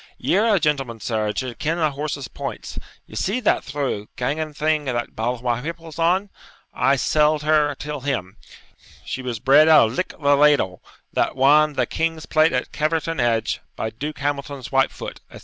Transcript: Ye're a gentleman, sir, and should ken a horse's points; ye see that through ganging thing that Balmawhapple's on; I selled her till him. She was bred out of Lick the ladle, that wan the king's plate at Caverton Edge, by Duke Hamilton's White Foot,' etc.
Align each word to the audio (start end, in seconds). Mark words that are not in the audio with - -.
Ye're 0.17 0.47
a 0.55 0.59
gentleman, 0.59 0.99
sir, 0.99 1.27
and 1.27 1.37
should 1.37 1.59
ken 1.59 1.77
a 1.77 1.91
horse's 1.91 2.27
points; 2.27 2.79
ye 3.05 3.13
see 3.15 3.39
that 3.41 3.63
through 3.63 4.09
ganging 4.15 4.51
thing 4.51 4.85
that 4.85 5.15
Balmawhapple's 5.15 5.99
on; 5.99 6.31
I 6.73 6.95
selled 6.95 7.43
her 7.43 7.75
till 7.75 7.99
him. 7.99 8.37
She 9.05 9.21
was 9.21 9.37
bred 9.37 9.69
out 9.69 9.89
of 9.89 9.93
Lick 9.93 10.15
the 10.19 10.35
ladle, 10.35 10.81
that 11.13 11.35
wan 11.35 11.73
the 11.73 11.85
king's 11.85 12.25
plate 12.25 12.51
at 12.51 12.71
Caverton 12.71 13.19
Edge, 13.19 13.61
by 13.75 13.91
Duke 13.91 14.17
Hamilton's 14.17 14.71
White 14.71 14.89
Foot,' 14.89 15.21
etc. 15.29 15.39